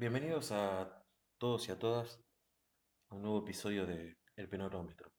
[0.00, 1.04] Bienvenidos a
[1.36, 2.24] todos y a todas
[3.10, 5.12] a un nuevo episodio de El Penorómetro.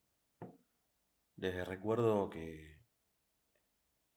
[1.36, 2.82] Les recuerdo que,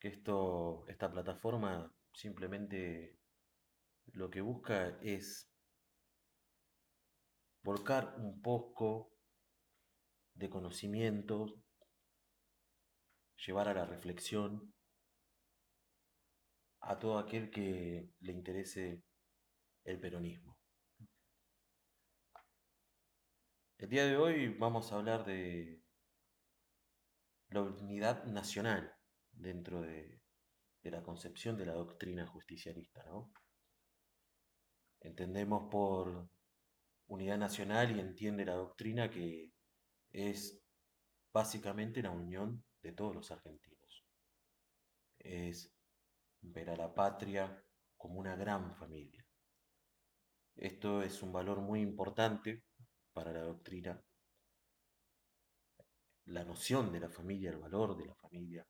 [0.00, 3.18] que esto, esta plataforma simplemente
[4.06, 5.52] lo que busca es
[7.62, 9.12] volcar un poco
[10.32, 11.62] de conocimiento,
[13.46, 14.72] llevar a la reflexión
[16.80, 19.02] a todo aquel que le interese
[19.84, 20.53] el peronismo.
[23.84, 25.78] El día de hoy vamos a hablar de
[27.50, 28.96] la unidad nacional
[29.30, 30.22] dentro de,
[30.84, 33.04] la concepción de la doctrina justicialista.
[33.04, 33.30] ¿no?
[35.00, 36.30] Entendemos por
[37.08, 39.52] unidad nacional y entiende la doctrina que
[40.12, 40.58] es
[41.30, 44.06] básicamente la unión de todos los argentinos.
[45.18, 45.70] Es
[46.40, 47.62] ver a la patria
[47.98, 49.26] como una gran familia.
[50.56, 52.64] Esto es un valor muy importante
[53.14, 54.04] para la doctrina.
[56.26, 58.66] La noción de la familia, el valor de la familia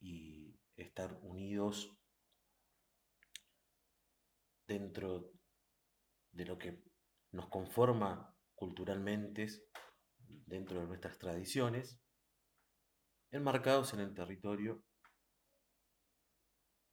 [0.00, 1.92] y estar unidos
[4.66, 5.32] dentro
[6.32, 6.82] de lo que
[7.32, 9.48] nos conforma culturalmente,
[10.18, 12.00] dentro de nuestras tradiciones,
[13.30, 14.84] enmarcados en el territorio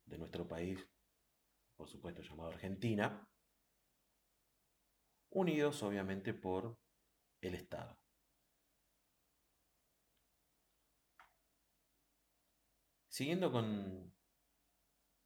[0.06, 0.88] de nuestro país,
[1.76, 3.28] por supuesto llamado Argentina,
[5.30, 6.78] unidos obviamente por
[7.42, 7.98] el Estado.
[13.10, 14.14] Siguiendo con,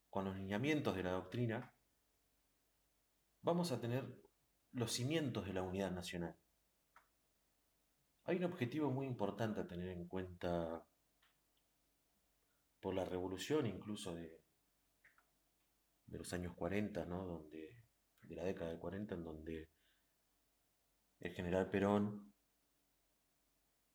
[0.09, 1.75] con los lineamientos de la doctrina,
[3.41, 4.05] vamos a tener
[4.71, 6.37] los cimientos de la unidad nacional.
[8.23, 10.85] Hay un objetivo muy importante a tener en cuenta
[12.79, 14.41] por la revolución incluso de,
[16.05, 17.25] de los años 40, ¿no?
[17.25, 17.77] donde,
[18.21, 19.69] de la década de 40, en donde
[21.21, 22.33] el general Perón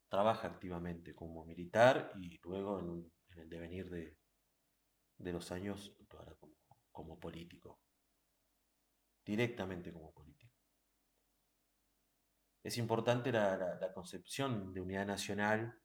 [0.09, 4.17] trabaja activamente como militar y luego en, el devenir de,
[5.31, 5.95] los años
[6.91, 7.81] como, político,
[9.25, 10.55] directamente como político.
[12.63, 15.79] Es importante la, concepción de unidad nacional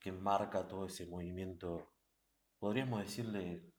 [0.00, 1.94] que marca todo ese movimiento,
[2.58, 3.72] podríamos decirle,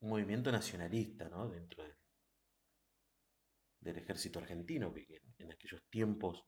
[0.00, 1.48] un movimiento nacionalista, ¿no?
[1.48, 1.97] Dentro de,
[3.80, 5.06] del ejército argentino, que
[5.38, 6.44] en, aquellos tiempos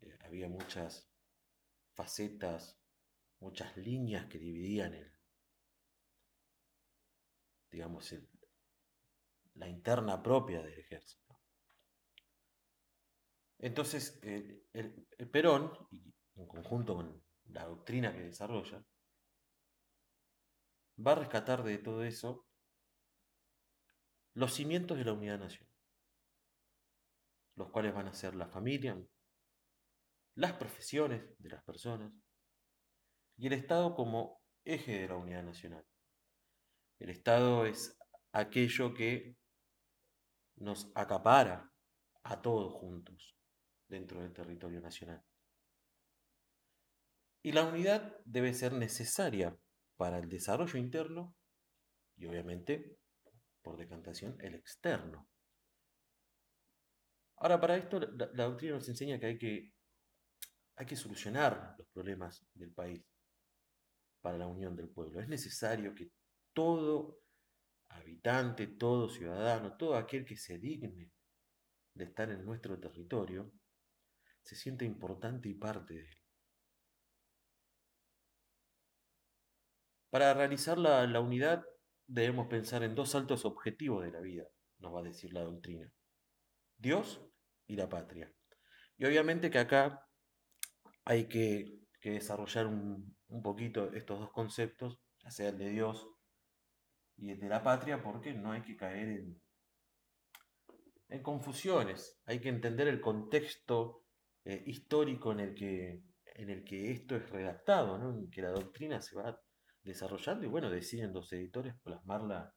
[0.00, 1.08] eh, había muchas
[1.94, 2.78] facetas,
[3.40, 5.12] muchas líneas que dividían el,
[7.70, 8.14] digamos,
[9.54, 11.40] la interna propia del ejército.
[13.58, 15.72] Entonces, el, el Perón,
[16.34, 18.84] en conjunto con la doctrina que desarrolla,
[21.06, 22.46] va a rescatar de todo eso
[24.34, 25.69] los cimientos de la unidad nacional
[27.60, 28.98] los cuales van a ser la familia,
[30.34, 32.10] las profesiones de las personas
[33.36, 35.84] y el Estado como eje de la unidad nacional.
[36.98, 37.98] El Estado es
[38.32, 39.36] aquello que
[40.56, 41.70] nos acapara
[42.22, 43.36] a todos juntos
[43.88, 45.22] dentro del territorio nacional.
[47.42, 49.54] Y la unidad debe ser necesaria
[49.98, 51.36] para el desarrollo interno
[52.16, 52.98] y obviamente,
[53.62, 55.29] por decantación, el externo.
[57.40, 59.72] Ahora, para esto, la, doctrina nos enseña que hay, que
[60.76, 63.02] hay que solucionar los problemas del país
[64.20, 65.20] para la unión del pueblo.
[65.20, 66.10] Es necesario que
[66.52, 67.22] todo
[67.88, 71.10] habitante, todo ciudadano, todo aquel que se digne
[71.94, 73.50] de estar en nuestro territorio,
[74.42, 76.18] se sienta importante y parte de él.
[80.10, 81.64] Para realizar la, la, unidad
[82.06, 84.44] debemos pensar en dos altos objetivos de la vida,
[84.78, 85.90] nos va a decir la doctrina.
[86.76, 87.29] Dios
[87.70, 88.28] y la patria.
[88.98, 90.04] Y obviamente que acá
[91.04, 96.08] hay que, desarrollar un, poquito estos dos conceptos, ya sea el de Dios
[97.16, 99.40] y el de la patria, porque no hay que caer en,
[101.08, 104.02] en confusiones, hay que entender el contexto
[104.44, 109.00] eh, histórico en el, que, en el que esto es redactado, en que la doctrina
[109.00, 109.38] se va
[109.84, 112.52] desarrollando y bueno, deciden los editores plasmarla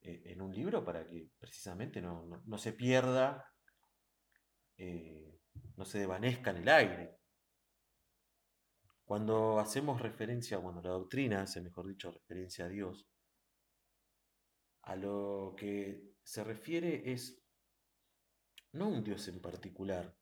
[0.00, 3.44] eh, en un libro para que precisamente no, no se pierda
[4.78, 5.38] eh,
[5.76, 7.16] no se desvanezca en el aire.
[9.04, 13.06] Cuando hacemos referencia, cuando la doctrina hace, mejor dicho, referencia a Dios,
[14.82, 17.40] a lo que se refiere es
[18.72, 20.16] no un Dios en particular,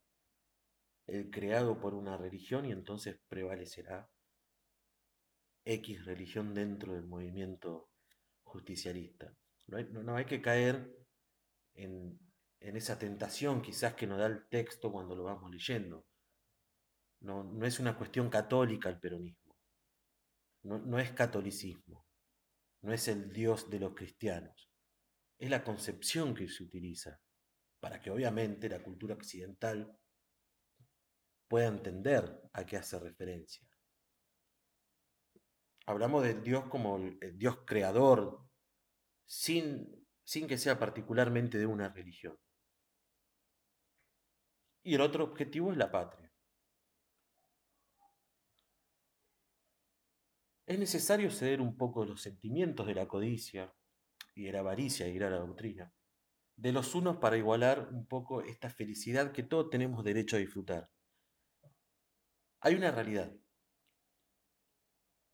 [1.07, 4.11] el creado por una religión y entonces prevalecerá
[5.65, 7.91] X religión dentro del movimiento
[8.43, 9.35] justicialista.
[9.67, 10.95] No no hay que caer
[11.75, 12.19] en,
[12.77, 16.07] esa tentación quizás que nos da el texto cuando lo vamos leyendo.
[17.21, 19.57] No, no es una cuestión católica el peronismo,
[20.63, 22.07] no, no es catolicismo,
[22.83, 24.71] no es el Dios de los cristianos,
[25.39, 27.21] es la concepción que se utiliza
[27.81, 29.99] para que obviamente la cultura occidental
[31.49, 33.67] pueda entender a qué hace referencia.
[35.87, 38.49] Hablamos de Dios como el Dios creador,
[39.27, 42.39] sin, sin que sea particularmente de una religión.
[44.85, 46.31] Y el otro objetivo es la patria.
[50.67, 53.75] Es necesario ceder un poco de los sentimientos de la codicia
[54.35, 55.93] y de la avaricia y de la doctrina,
[56.57, 60.91] de los unos para igualar un poco esta felicidad que todos tenemos derecho a disfrutar.
[62.61, 63.35] Hay una realidad.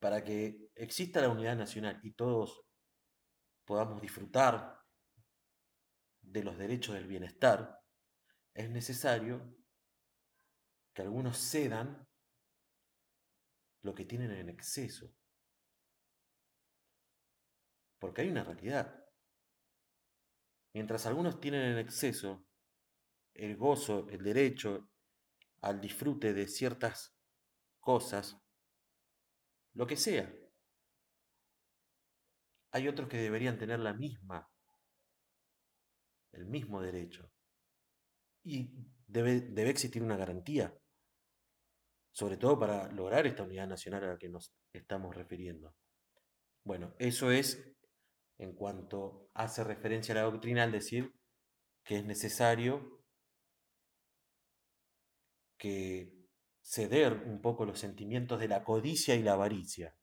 [0.01, 2.63] Para que exista la unidad nacional y todos
[3.65, 4.81] podamos disfrutar
[6.23, 7.80] de los derechos del bienestar,
[8.61, 9.57] es necesario
[10.95, 12.07] que algunos cedan
[13.83, 15.13] lo que tienen en exceso.
[17.99, 19.05] Porque hay una realidad.
[20.75, 22.47] Mientras algunos tienen en exceso
[23.35, 24.91] el gozo, el derecho
[25.63, 27.17] al disfrute de ciertas
[27.81, 28.37] cosas,
[29.75, 30.33] lo que sea.
[32.73, 34.49] Hay otros que deberían tener la misma,
[36.33, 37.31] el mismo derecho.
[38.43, 38.71] Y
[39.07, 40.75] debe, debe existir una garantía,
[42.13, 45.75] sobre todo para lograr esta unidad nacional a la que nos estamos refiriendo.
[46.65, 47.63] Bueno, eso es
[48.39, 51.15] en cuanto hace referencia a la doctrina al decir
[51.85, 53.03] que es necesario
[55.59, 56.21] que
[56.63, 59.95] ceder un poco los sentimientos de la codicia y la avaricia.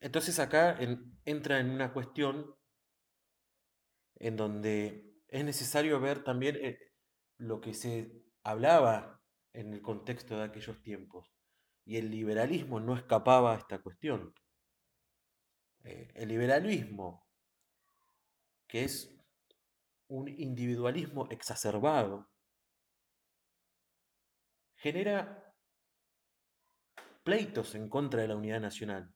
[0.00, 0.78] Entonces acá
[1.24, 2.54] entra en una cuestión
[4.16, 6.78] en donde es necesario ver también eh,
[7.38, 9.20] lo que se hablaba
[9.52, 11.32] en el contexto de aquellos tiempos.
[11.84, 14.34] Y el liberalismo no escapaba a esta cuestión.
[15.84, 17.26] Eh, el liberalismo,
[18.66, 19.14] que es
[20.08, 22.30] un individualismo exacerbado,
[24.76, 25.52] genera
[27.22, 29.14] pleitos en contra de la unidad nacional.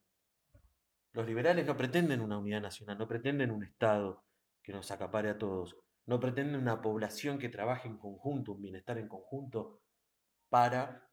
[1.13, 4.28] Los liberales no pretenden una unidad nacional, no pretenden un Estado
[4.69, 8.99] que nos acapare a todos, no pretenden una población que trabaje en conjunto, un bienestar
[8.99, 9.81] en conjunto
[10.51, 11.11] para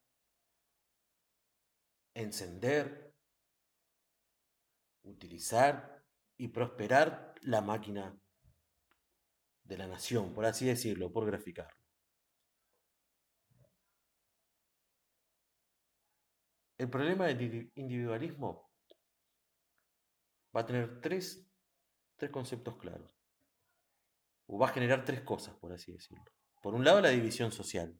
[2.13, 3.15] encender,
[5.03, 6.03] utilizar
[6.37, 8.19] y prosperar la máquina
[9.63, 11.79] de la nación, por así decirlo, por graficarlo.
[16.77, 18.69] El problema del individualismo
[20.53, 21.49] va a tener tres,
[22.33, 23.14] conceptos claros.
[24.47, 26.23] O va a generar tres cosas, por así decirlo.
[26.61, 27.99] Por un lado, la división social.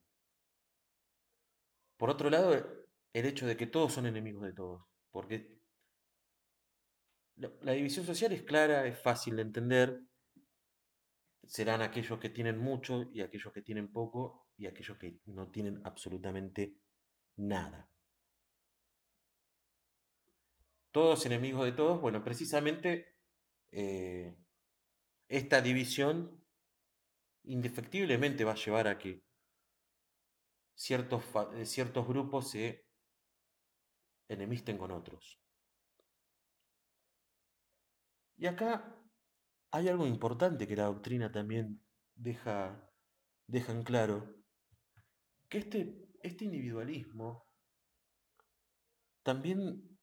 [1.98, 2.54] Por otro lado,
[3.14, 4.84] el hecho de que todos son enemigos de todos.
[5.12, 5.60] Porque
[7.36, 10.02] la división social es clara, es fácil de entender.
[11.44, 15.82] Serán aquellos que tienen mucho y aquellos que tienen poco y aquellos que no tienen
[15.86, 16.78] absolutamente
[17.38, 17.90] nada
[20.96, 23.18] todos enemigos de todos, bueno, precisamente
[23.70, 24.34] eh,
[25.28, 26.44] esta división
[27.44, 29.24] indefectiblemente va a llevar a que
[30.76, 32.86] ciertos, eh, ciertos grupos se
[34.28, 35.40] enemisten con otros.
[38.38, 38.96] Y acá
[39.72, 41.82] hay algo importante que la doctrina también
[42.16, 42.90] deja,
[43.48, 44.36] en claro,
[45.50, 47.48] que este, este individualismo
[49.24, 49.98] también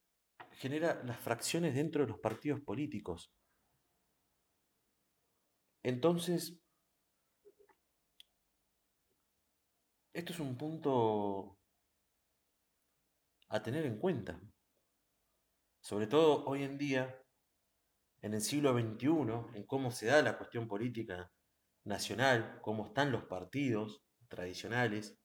[0.53, 3.33] genera las fracciones dentro de los partidos políticos.
[5.83, 6.59] Entonces,
[10.13, 11.59] esto es un punto
[13.49, 14.41] a tener en cuenta.
[15.81, 17.21] Sobre todo hoy en día,
[18.21, 21.31] en el siglo XXI, en cómo se da la cuestión política
[21.85, 25.19] nacional, cómo están los partidos tradicionales,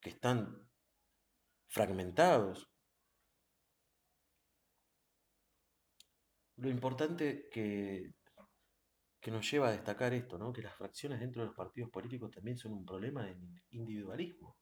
[0.00, 0.68] que están
[1.68, 2.70] fragmentados,
[6.58, 8.12] Lo importante que,
[9.20, 10.52] que nos lleva a destacar esto, ¿no?
[10.52, 13.36] que las fracciones dentro de los partidos políticos también son un problema de
[13.70, 14.56] individualismo.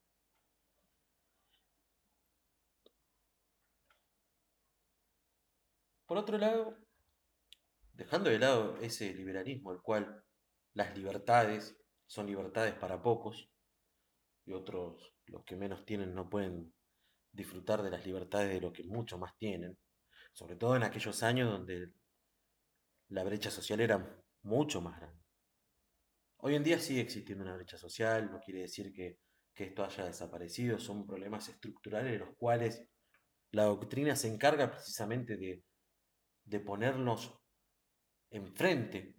[6.07, 6.79] Por otro lado,
[7.93, 10.25] dejando de lado ese liberalismo, el cual
[10.73, 13.51] las libertades son libertades para pocos
[14.45, 16.73] y otros, los que menos tienen, no pueden
[17.33, 19.77] disfrutar de las libertades de lo que mucho más tienen,
[20.33, 21.91] sobre todo en aquellos años donde
[23.09, 25.21] la brecha social era mucho más grande.
[26.38, 29.19] Hoy en día sigue existiendo una brecha social, no quiere decir que,
[29.55, 32.87] esto haya desaparecido, son problemas estructurales de los cuales
[33.53, 35.65] la doctrina se encarga precisamente de,
[36.45, 37.41] de ponernos
[38.29, 39.17] enfrente,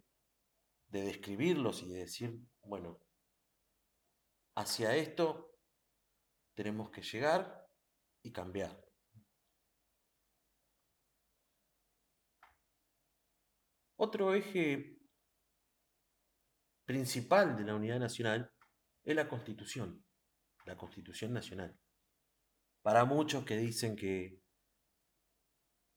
[0.90, 3.00] de describirlos y de decir, bueno,
[4.56, 5.56] hacia esto
[6.54, 7.68] tenemos que llegar
[8.22, 8.80] y cambiar.
[13.96, 14.97] Otro eje
[16.88, 18.50] principal de la unidad nacional
[19.04, 20.06] es la constitución,
[20.66, 21.78] la constitución nacional.
[22.82, 24.40] Para muchos que dicen que,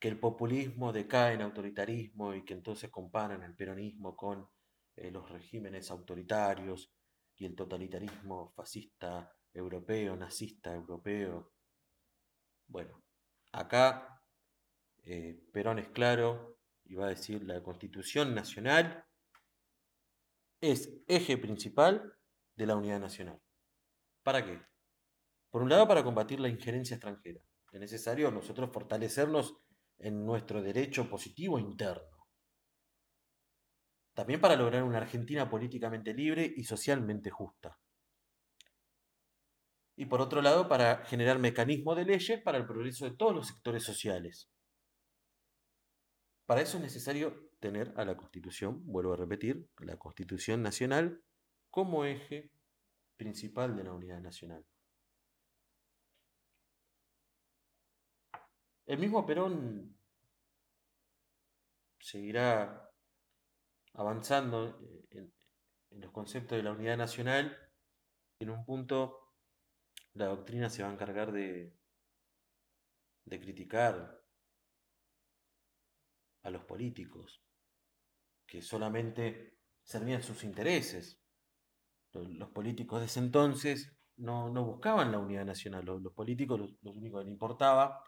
[0.01, 4.51] que el populismo decae en autoritarismo y que entonces comparan el peronismo con
[4.97, 6.93] eh, los regímenes autoritarios
[7.37, 11.53] y el totalitarismo fascista europeo, nazista europeo.
[12.67, 13.01] Bueno,
[13.53, 14.21] acá
[15.05, 19.05] eh, Perón es claro y va a decir la Constitución Nacional
[20.61, 22.15] es eje principal
[22.57, 23.41] de la unidad nacional.
[24.23, 24.61] ¿Para qué?
[25.51, 27.41] Por un lado, para combatir la injerencia extranjera.
[27.73, 29.57] Es necesario nosotros fortalecernos
[29.99, 32.27] en nuestro derecho positivo interno.
[34.15, 37.79] También para lograr una Argentina políticamente libre y socialmente justa.
[39.97, 43.47] Y por otro lado, para generar mecanismos de leyes para el progreso de todos los
[43.49, 44.51] sectores sociales.
[46.51, 51.23] Para eso es necesario tener a la Constitución, vuelvo a repetir, la Constitución Nacional
[51.71, 52.51] como eje
[53.17, 54.67] principal de la unidad nacional.
[58.85, 59.97] El mismo Perón
[62.01, 62.91] seguirá
[63.93, 64.77] avanzando
[65.11, 65.33] en,
[65.91, 67.57] los conceptos de la unidad nacional.
[68.41, 69.37] En un punto,
[70.15, 71.73] la doctrina se va a encargar de,
[73.25, 74.20] de criticar
[76.43, 77.43] a los políticos,
[78.47, 81.21] que solamente servían sus intereses.
[82.13, 87.25] Los, políticos de ese entonces no, buscaban la unidad nacional, los, políticos lo, único que
[87.25, 88.03] les importaba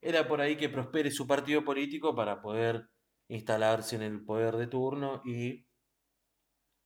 [0.00, 2.88] era por ahí que prospere su partido político para poder
[3.28, 5.66] instalarse en el poder de turno y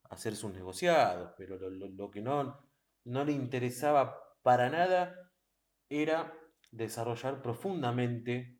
[0.09, 2.59] hacer sus negociados, pero lo, que no,
[3.05, 5.15] no le interesaba para nada
[5.89, 6.33] era
[6.71, 8.54] desarrollar profundamente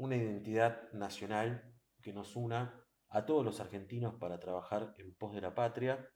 [0.00, 1.62] una identidad nacional
[2.00, 6.10] que nos una a todos los argentinos para trabajar en pos de la patria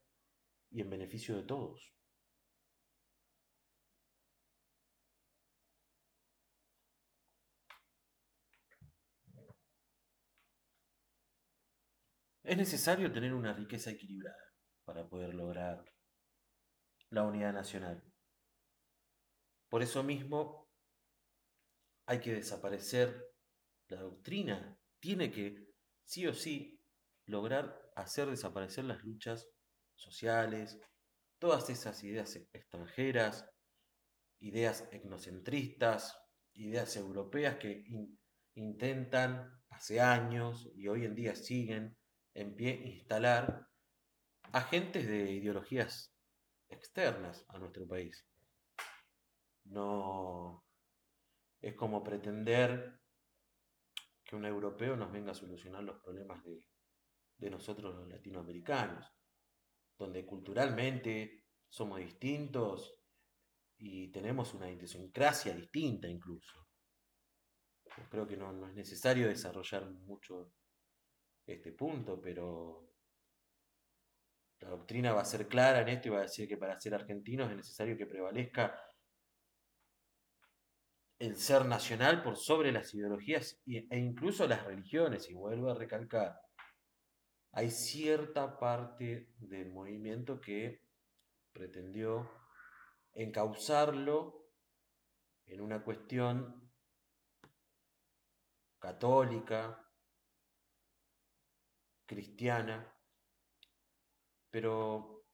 [0.70, 1.94] y en beneficio de todos.
[12.42, 14.54] Es necesario tener una riqueza equilibrada
[14.86, 15.84] para poder lograr
[17.10, 18.02] la unidad nacional.
[19.68, 20.70] Por eso mismo
[22.06, 23.33] hay que desaparecer
[23.88, 25.68] la doctrina, tiene que
[26.04, 26.80] sí o sí
[27.26, 29.48] lograr hacer desaparecer las luchas
[29.94, 30.78] sociales,
[31.38, 33.48] todas esas ideas extranjeras,
[34.40, 36.16] ideas etnocentristas,
[36.54, 37.84] ideas europeas que
[38.54, 41.96] intentan hace años y hoy en día siguen
[42.34, 43.68] en pie instalar
[44.52, 46.14] agentes de ideologías
[46.68, 48.26] externas a nuestro país.
[49.64, 50.64] No
[51.60, 53.00] es como pretender
[54.24, 56.64] que un europeo nos venga a solucionar los problemas de,
[57.36, 59.06] de nosotros los latinoamericanos,
[59.98, 63.00] donde culturalmente somos distintos
[63.76, 66.66] y tenemos una idiosincrasia distinta incluso.
[68.10, 70.52] creo que no, es necesario desarrollar mucho
[71.46, 72.90] este punto, pero
[74.60, 76.94] la doctrina va a ser clara en esto y va a decir que para ser
[76.94, 78.74] argentinos es necesario que prevalezca
[81.24, 86.40] el ser nacional por sobre las ideologías e incluso las religiones, y vuelvo a recalcar,
[87.52, 90.82] hay cierta parte del movimiento que
[91.52, 92.28] pretendió
[93.12, 94.48] encauzarlo
[95.46, 96.70] en una cuestión
[98.78, 99.80] católica,
[102.06, 102.92] cristiana,
[104.50, 105.24] pero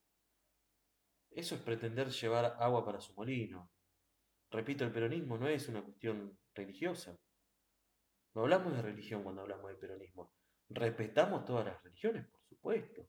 [1.31, 3.71] eso es pretender llevar agua para su molino.
[4.51, 7.17] Repito, el peronismo no es una cuestión religiosa.
[8.35, 10.33] No hablamos de religión cuando hablamos de peronismo.
[10.69, 13.09] Respetamos todas las religiones, por supuesto.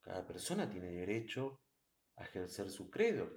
[0.00, 1.60] Cada persona tiene derecho
[2.16, 3.30] a ejercer su credo.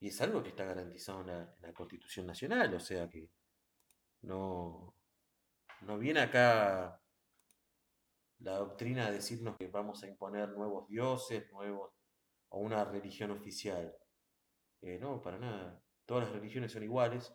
[0.00, 3.30] Y es algo que está garantizado en la, Constitución Nacional, o sea que
[4.22, 4.96] no,
[5.82, 7.00] no viene acá
[8.38, 11.92] la doctrina a decirnos que vamos a imponer nuevos dioses, nuevos,
[12.48, 13.94] o una religión oficial.
[14.82, 15.82] Eh, no, para nada.
[16.06, 17.32] Todas las religiones son iguales,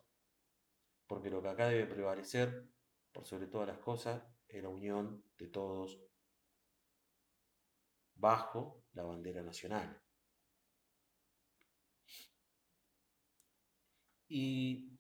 [1.08, 2.68] porque lo que acá debe prevalecer
[3.12, 5.98] por sobre todas las cosas, es la unión de todos
[8.16, 10.02] bajo la bandera nacional.
[14.28, 14.98] Y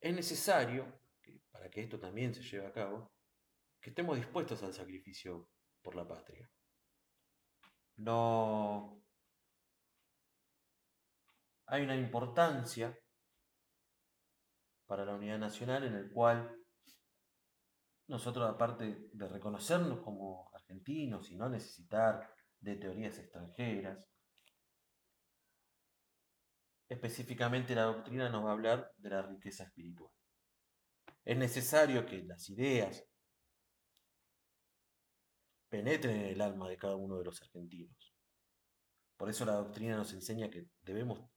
[0.00, 1.00] es necesario,
[1.50, 3.10] para que esto también se lleve a cabo,
[3.80, 5.50] que estemos dispuestos al sacrificio
[5.82, 6.48] por la patria.
[7.96, 9.05] No
[11.66, 12.96] hay una importancia
[14.86, 16.56] para la unidad nacional en el cual
[18.08, 23.98] nosotros, aparte de reconocernos como argentinos y no necesitar de teorías extranjeras,
[26.88, 30.12] específicamente la doctrina nos va a hablar de la riqueza espiritual.
[31.24, 33.04] Es necesario que las ideas
[35.68, 38.14] penetren en el alma de cada uno de los argentinos.
[39.16, 41.28] Por eso la doctrina nos enseña que debemos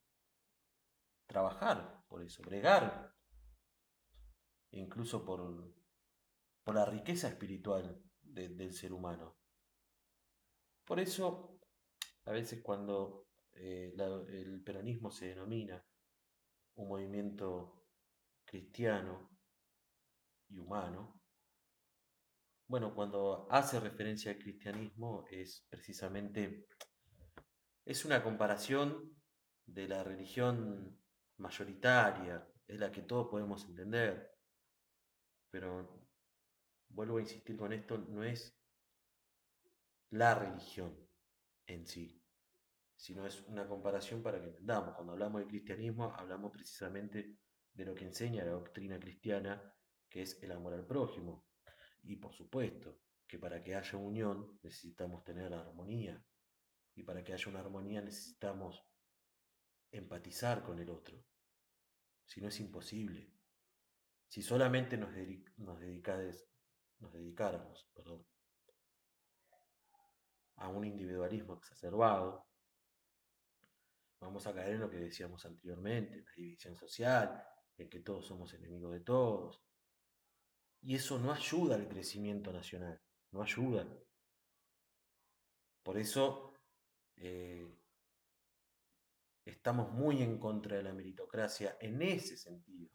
[1.30, 3.14] trabajar por eso, bregar,
[4.72, 5.76] incluso por,
[6.64, 9.38] por la riqueza espiritual del ser humano.
[10.84, 11.60] Por eso,
[12.26, 15.86] a veces cuando eh, el peronismo se denomina
[16.76, 17.86] un movimiento
[18.44, 19.30] cristiano
[20.50, 21.22] y humano,
[22.68, 26.66] bueno, cuando hace referencia al cristianismo es precisamente,
[27.86, 29.16] es una comparación
[29.66, 31.00] de la religión
[31.40, 34.38] mayoritaria, es la que todos podemos entender,
[35.50, 36.08] pero
[36.90, 38.56] vuelvo a insistir con esto, no es
[40.12, 40.96] la religión
[41.68, 42.22] en sí,
[42.96, 44.96] sino es una comparación para que entendamos.
[44.96, 47.38] Cuando hablamos de cristianismo, hablamos precisamente
[47.74, 49.74] de lo que enseña la doctrina cristiana,
[50.10, 51.46] que es el amor al prójimo.
[52.04, 56.22] Y por supuesto que para que haya unión necesitamos tener armonía.
[56.96, 58.84] Y para que haya una armonía necesitamos
[59.92, 61.24] empatizar con el otro.
[62.26, 63.32] Si no es imposible.
[64.28, 67.88] Si solamente nos, dedicáramos
[70.58, 72.48] a un individualismo exacerbado,
[74.20, 77.44] vamos a caer en lo que decíamos anteriormente, la división social,
[77.78, 79.64] en que todos somos enemigos de todos.
[80.82, 83.88] Y eso no ayuda al crecimiento nacional, no ayuda.
[85.82, 86.54] Por eso
[87.16, 87.66] eh,
[89.50, 92.90] estamos muy en contra de la meritocracia en ese sentido.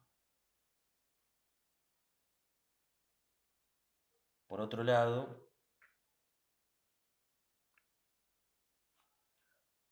[4.46, 5.50] Por otro lado,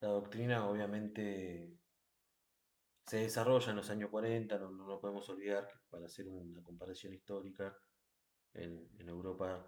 [0.00, 1.78] la doctrina obviamente
[3.06, 7.12] se desarrolla en los años 40, no, no podemos olvidar que para hacer una comparación
[7.12, 7.76] histórica,
[8.54, 9.66] en, Europa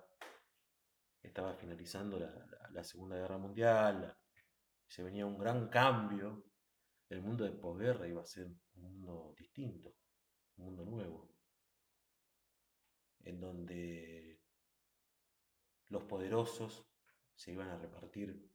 [1.23, 4.17] estaba finalizando la, Segunda Guerra Mundial,
[4.87, 6.45] se venía un gran cambio,
[7.09, 9.95] el mundo de posguerra iba a ser un mundo distinto,
[10.57, 11.35] un mundo nuevo,
[13.21, 14.41] en donde
[15.89, 16.87] los poderosos
[17.35, 18.51] se iban a repartir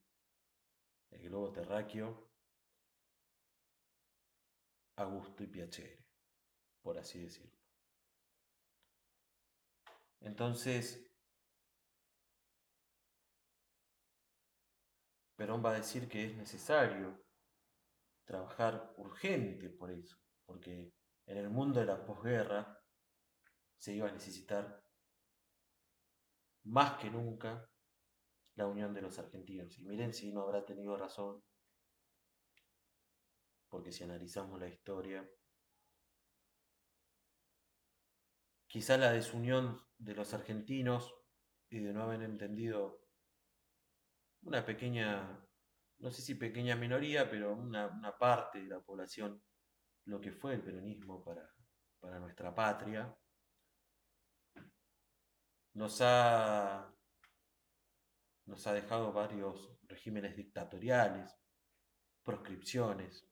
[1.11, 2.29] el globo terráqueo
[4.95, 6.05] a gusto y piacere,
[6.81, 7.57] por así decirlo.
[10.21, 11.09] Entonces,
[15.35, 17.28] Perón va a decir que es necesario
[18.29, 20.15] trabajar urgente por eso,
[20.45, 20.93] porque
[21.25, 22.79] en el mundo de la posguerra
[23.75, 24.83] se iba a necesitar
[26.65, 27.67] más que nunca
[28.53, 29.75] la unión de los argentinos.
[29.79, 31.43] Y miren si no habrá tenido razón,
[33.67, 35.27] porque si analizamos la historia,
[38.67, 41.15] quizá la desunión de los argentinos
[41.67, 43.07] y de no haber entendido
[44.43, 45.48] una pequeña,
[45.99, 49.41] no sé si pequeña minoría, pero una, parte de la población,
[50.05, 51.49] lo que fue el peronismo para,
[51.99, 53.13] para nuestra patria,
[55.73, 56.93] nos ha,
[58.45, 61.37] nos ha dejado varios regímenes dictatoriales,
[62.23, 63.29] proscripciones,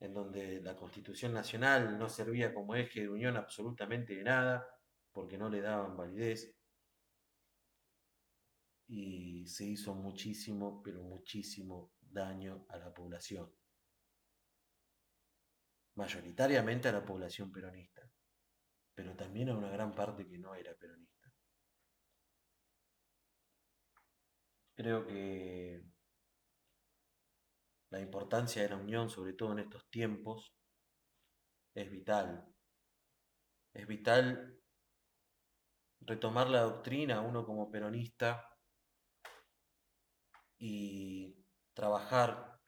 [0.00, 4.66] en donde la Constitución Nacional no servía como eje de unión absolutamente de nada,
[5.12, 6.57] porque no le daban validez.
[8.88, 13.52] Y se hizo muchísimo, pero muchísimo daño a la población.
[15.94, 18.08] Mayoritariamente a la población peronista
[18.98, 21.32] pero también a una gran parte que no era peronista.
[24.74, 25.84] Creo que
[27.90, 30.52] la importancia de la unión, sobre todo en estos tiempos,
[31.76, 32.44] es vital.
[33.72, 34.58] Es vital
[36.00, 38.47] retomar la doctrina, uno como peronista,
[40.58, 42.60] y trabajar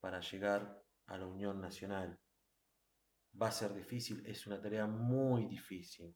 [0.00, 2.18] para llegar a la unión nacional
[3.40, 6.14] va a ser difícil, es una tarea muy difícil,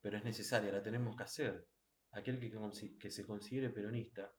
[0.00, 1.68] pero es necesaria, la tenemos que hacer.
[2.12, 2.50] Aquel que,
[2.98, 4.32] que se considere peronista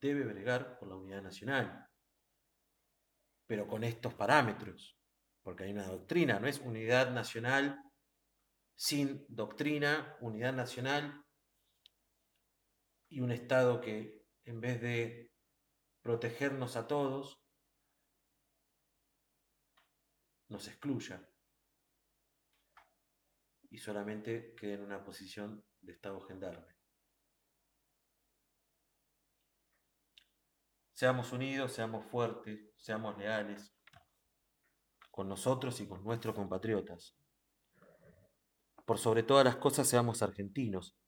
[0.00, 1.86] debe bregar por la unidad nacional,
[3.46, 4.96] pero con estos parámetros,
[5.42, 7.78] porque hay una doctrina, no es unidad nacional
[8.74, 11.24] sin doctrina, unidad nacional
[13.10, 15.30] y un Estado que en vez de
[16.00, 17.38] protegernos a todos,
[20.48, 21.28] nos excluya
[23.68, 26.74] y solamente quede en una posición de Estado gendarme.
[30.92, 33.72] Seamos unidos, seamos fuertes, seamos leales
[35.10, 37.16] con nosotros y con nuestros compatriotas.
[38.84, 40.99] Por sobre todas las cosas seamos argentinos.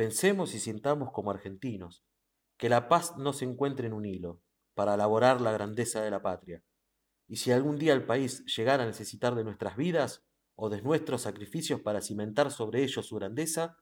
[0.00, 2.06] Pensemos y sintamos como argentinos.
[2.56, 4.40] Que la paz no se encuentre en un hilo
[4.72, 6.64] para elaborar la grandeza de la patria.
[7.28, 11.20] Y si algún día el país llegara a necesitar de nuestras vidas o de nuestros
[11.20, 13.76] sacrificios para cimentar sobre ellos su grandeza,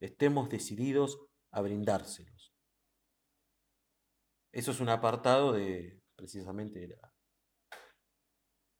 [0.00, 2.54] estemos decididos a brindárselos.
[4.52, 7.14] Eso es un apartado de precisamente de la,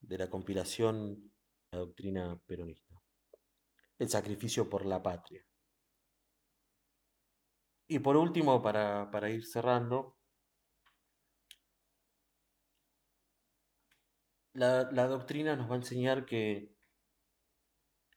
[0.00, 1.30] de la compilación de
[1.72, 2.94] la doctrina peronista.
[3.98, 5.44] El sacrificio por la patria.
[7.88, 10.18] Y por último, para, para ir cerrando,
[14.52, 16.74] la, la, doctrina nos va a enseñar que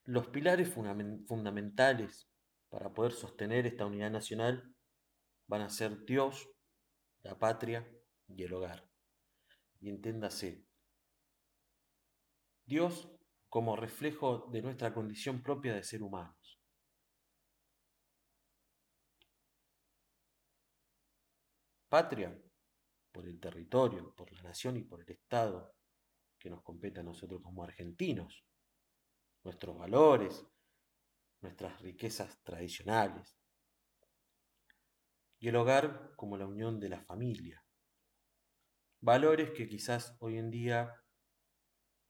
[0.03, 2.29] los pilares fundamentales
[2.69, 4.75] para poder sostener esta unidad nacional
[5.47, 6.49] van a ser Dios,
[7.23, 7.89] la patria
[8.27, 8.89] y el hogar.
[9.79, 10.65] Y entiéndase,
[12.65, 13.09] Dios
[13.47, 16.60] como reflejo de nuestra condición propia de ser humanos.
[21.91, 22.33] Patria,
[23.11, 25.75] por el territorio, por la nación y por el Estado
[26.39, 28.45] que nos compete a nosotros como argentinos,
[29.43, 30.47] nuestros valores,
[31.41, 33.37] nuestras riquezas tradicionales,
[35.39, 37.61] y el hogar como la unión de la familia.
[39.01, 40.95] Valores que quizás hoy en día,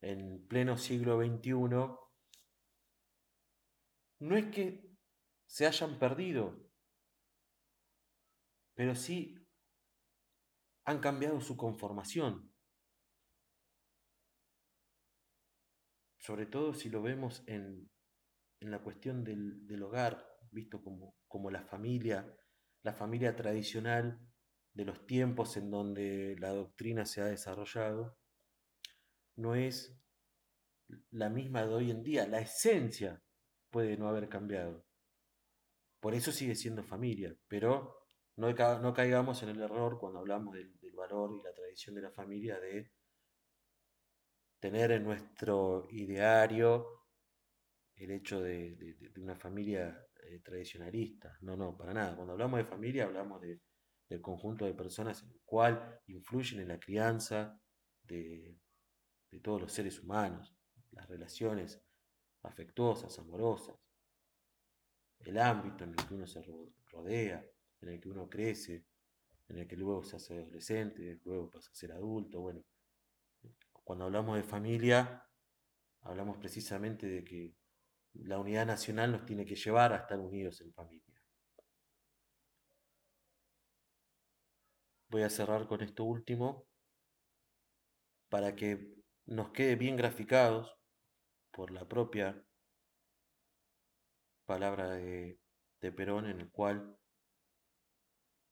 [0.02, 1.54] en pleno siglo XXI,
[4.20, 4.96] no es que
[5.48, 6.70] se hayan perdido,
[8.76, 9.41] pero sí
[10.92, 12.54] han cambiado su conformación.
[16.18, 17.90] Sobre todo si lo vemos en,
[18.60, 22.38] la cuestión del, del hogar, visto como, como la familia
[22.84, 24.20] la familia tradicional
[24.74, 28.18] de los tiempos en donde la doctrina se ha desarrollado,
[29.36, 29.98] no es
[31.10, 32.28] la misma de hoy en día.
[32.28, 33.22] La esencia
[33.70, 34.86] puede no haber cambiado.
[36.00, 40.72] Por eso sigue siendo familia, pero no, no caigamos en el error cuando hablamos del
[41.12, 42.92] y la tradición de la familia de
[44.60, 47.02] tener en nuestro ideario
[47.96, 51.38] el hecho de, una familia eh, tradicionalista.
[51.42, 52.16] No, no, para nada.
[52.16, 53.60] Cuando hablamos de familia hablamos de,
[54.10, 57.60] del conjunto de personas en el cual influyen en la crianza
[58.04, 58.58] de,
[59.42, 60.54] todos los seres humanos,
[60.92, 61.82] las relaciones
[62.44, 63.76] afectuosas, amorosas,
[65.20, 66.44] el ámbito en el que uno se
[66.90, 67.46] rodea,
[67.80, 68.86] en el que uno crece,
[69.50, 72.40] en el que luego se hace adolescente, luego pasa a ser adulto.
[72.40, 72.64] Bueno,
[73.84, 75.28] cuando hablamos de familia,
[76.02, 77.54] hablamos precisamente de que
[78.14, 81.22] la unidad nacional nos tiene que llevar a estar unidos en familia.
[85.10, 86.68] Voy a cerrar con esto último
[88.30, 90.74] para que nos quede bien graficados
[91.52, 92.42] por la propia
[94.46, 95.38] palabra de,
[95.82, 96.98] de Perón en el cual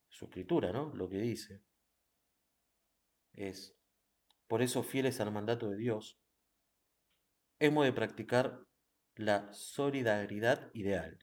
[0.10, 0.93] su escritura, ¿no?
[0.95, 1.62] Lo que dice
[3.34, 3.76] es,
[4.48, 6.19] por eso fieles al mandato de Dios,
[7.60, 8.65] hemos de practicar
[9.15, 11.19] la solidaridad ideal,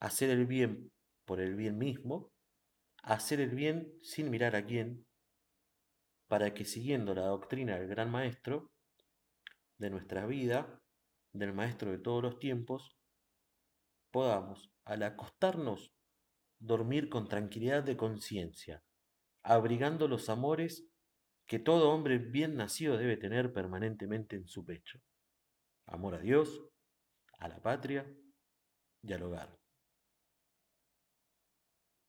[0.00, 0.90] hacer el bien
[1.24, 2.32] por el bien mismo,
[3.02, 5.06] hacer el bien sin mirar a quién,
[6.28, 8.72] para que siguiendo la doctrina del gran maestro
[9.78, 10.80] de nuestra vida,
[11.32, 12.96] del maestro de todos los tiempos,
[14.10, 15.95] podamos, al acostarnos,
[16.58, 18.82] dormir con tranquilidad de conciencia,
[19.42, 20.86] abrigando los amores
[21.46, 25.00] que todo hombre bien nacido debe tener permanentemente en su pecho.
[25.86, 26.68] Amor a Dios,
[27.38, 28.06] a la patria
[29.02, 29.56] y al hogar.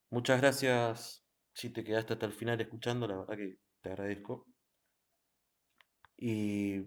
[0.10, 4.48] Muchas gracias si te quedaste hasta el final escuchando, la verdad que te agradezco.
[6.18, 6.84] Y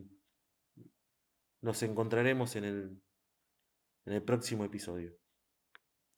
[1.61, 3.03] nos encontraremos en el,
[4.07, 5.15] en el próximo episodio.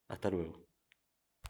[0.09, 0.72] Hasta luego.